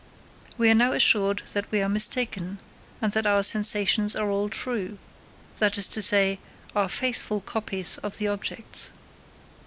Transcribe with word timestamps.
We 0.57 0.67
are 0.71 0.73
now 0.73 0.93
assured 0.93 1.43
that 1.53 1.71
we 1.71 1.79
are 1.79 1.87
mistaken, 1.87 2.57
and 3.03 3.11
that 3.11 3.27
our 3.27 3.43
sensations 3.43 4.15
are 4.15 4.31
all 4.31 4.49
true 4.49 4.97
that 5.59 5.77
is 5.77 5.87
to 5.89 6.01
say, 6.01 6.39
are 6.75 6.89
faithful 6.89 7.39
copies 7.39 7.99
of 7.99 8.17
the 8.17 8.27
objects. 8.27 8.89